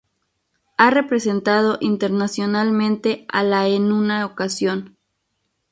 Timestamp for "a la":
3.29-3.67